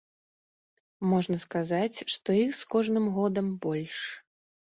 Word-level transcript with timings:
Можна 1.09 1.37
сказаць, 1.43 1.97
што 2.15 2.37
іх 2.45 2.51
з 2.61 2.71
кожным 2.77 3.05
годам 3.17 3.47
больш. 3.67 3.97